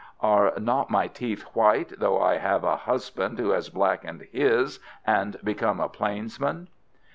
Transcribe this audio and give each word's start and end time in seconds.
Are 0.23 0.53
not 0.57 0.89
my 0.89 1.07
teeth 1.07 1.43
white, 1.53 1.99
though 1.99 2.19
I 2.19 2.37
have 2.37 2.63
a 2.63 2.75
husband 2.75 3.37
who 3.37 3.51
has 3.51 3.69
blackened 3.69 4.27
his 4.31 4.79
and 5.05 5.37
become 5.43 5.79
a 5.79 5.89
plainsman?" 5.89 6.69